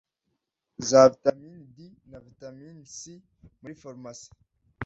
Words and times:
za 0.89 1.01
vitamin 1.13 1.55
D 1.75 1.77
na 2.11 2.17
calcium 2.39 3.17
muri 3.61 3.73
farumasi 3.81 4.29